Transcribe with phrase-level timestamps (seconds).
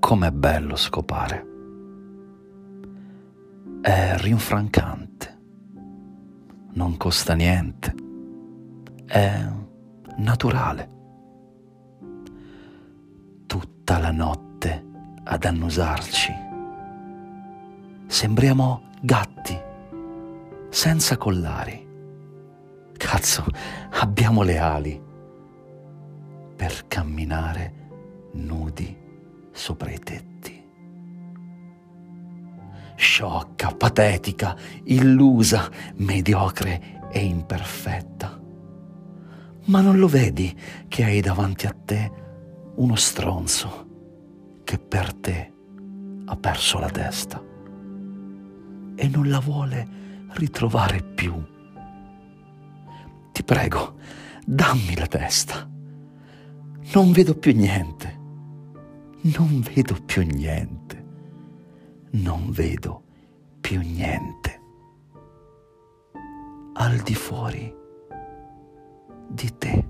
[0.00, 1.46] com'è bello scopare.
[3.80, 5.38] È rinfrancante,
[6.72, 7.94] non costa niente,
[9.06, 9.46] è
[10.16, 10.88] naturale.
[13.46, 14.84] Tutta la notte
[15.24, 16.32] ad annusarci.
[18.06, 19.58] Sembriamo gatti,
[20.68, 21.86] senza collari.
[22.92, 23.44] Cazzo,
[24.00, 25.02] abbiamo le ali
[26.56, 27.82] per camminare
[28.34, 28.96] nudi
[29.52, 30.62] sopra i tetti.
[32.96, 38.40] Sciocca, patetica, illusa, mediocre e imperfetta.
[39.66, 40.56] Ma non lo vedi
[40.88, 42.12] che hai davanti a te
[42.76, 43.86] uno stronzo
[44.64, 45.52] che per te
[46.26, 47.42] ha perso la testa
[48.96, 51.34] e non la vuole ritrovare più.
[53.32, 53.96] Ti prego,
[54.44, 55.68] dammi la testa.
[56.92, 58.13] Non vedo più niente
[59.24, 61.02] non vedo più niente,
[62.10, 63.02] non vedo
[63.60, 64.60] più niente
[66.74, 67.74] al di fuori
[69.28, 69.88] di te.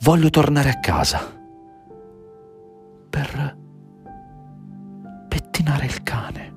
[0.00, 1.20] Voglio tornare a casa
[3.08, 3.56] per
[5.28, 6.54] pettinare il cane,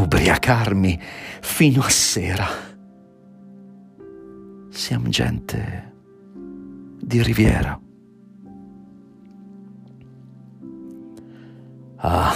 [0.00, 1.00] ubriacarmi
[1.40, 2.46] fino a sera.
[4.70, 5.97] Siamo gente
[7.08, 7.80] di Riviera.
[11.96, 12.34] Ah,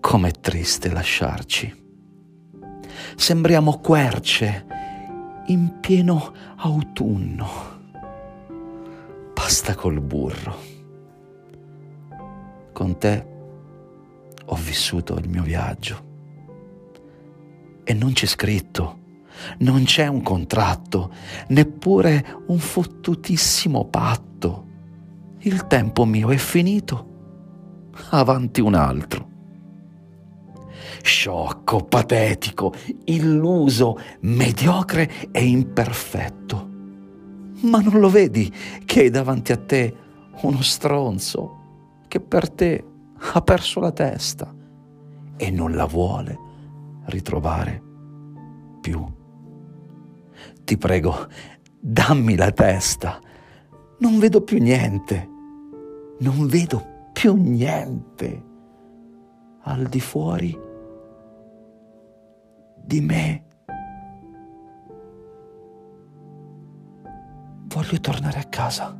[0.00, 1.84] com'è triste lasciarci.
[3.14, 4.64] Sembriamo querce
[5.48, 7.46] in pieno autunno.
[9.34, 10.56] Pasta col burro.
[12.72, 13.26] Con te
[14.42, 16.04] ho vissuto il mio viaggio.
[17.84, 19.04] E non c'è scritto
[19.58, 21.12] non c'è un contratto,
[21.48, 24.64] neppure un fottutissimo patto.
[25.40, 27.14] Il tempo mio è finito.
[28.10, 29.28] Avanti un altro.
[31.02, 32.72] Sciocco, patetico,
[33.04, 36.68] illuso, mediocre e imperfetto.
[37.62, 38.52] Ma non lo vedi
[38.84, 39.94] che hai davanti a te
[40.42, 41.64] uno stronzo
[42.08, 42.84] che per te
[43.32, 44.52] ha perso la testa
[45.36, 46.38] e non la vuole
[47.06, 47.82] ritrovare
[48.80, 49.04] più
[50.64, 51.28] ti prego,
[51.80, 53.20] dammi la testa.
[53.98, 55.28] Non vedo più niente.
[56.18, 58.44] Non vedo più niente
[59.62, 60.58] al di fuori
[62.86, 63.44] di me.
[67.66, 68.96] Voglio tornare a casa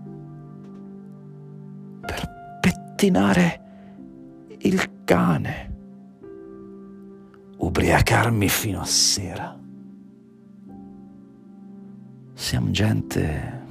[2.01, 3.61] per pettinare
[4.59, 5.75] il cane,
[7.59, 9.66] ubriacarmi fino a sera.
[12.47, 13.67] Siamo gente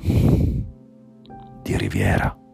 [1.63, 2.44] di riviera.